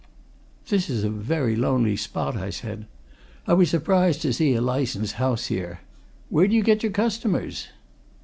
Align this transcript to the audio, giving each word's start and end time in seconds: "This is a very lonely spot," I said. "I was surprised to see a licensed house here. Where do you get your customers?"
"This 0.69 0.89
is 0.89 1.03
a 1.03 1.11
very 1.11 1.55
lonely 1.55 1.95
spot," 1.95 2.35
I 2.35 2.49
said. 2.49 2.87
"I 3.45 3.53
was 3.53 3.69
surprised 3.69 4.23
to 4.23 4.33
see 4.33 4.55
a 4.55 4.59
licensed 4.59 5.13
house 5.21 5.45
here. 5.45 5.81
Where 6.29 6.47
do 6.47 6.55
you 6.55 6.63
get 6.63 6.81
your 6.81 6.91
customers?" 6.91 7.67